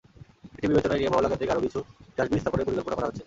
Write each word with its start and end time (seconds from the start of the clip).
এটি 0.57 0.67
বিবেচনায় 0.67 0.99
নিয়ে 0.99 1.11
মহল্লাকেন্দ্রিক 1.11 1.51
আরও 1.53 1.65
কিছু 1.65 1.79
ডাস্টবিন 2.17 2.39
স্থাপনের 2.41 2.65
পরিকল্পনা 2.67 2.95
করা 2.97 3.07
হচ্ছে। 3.07 3.19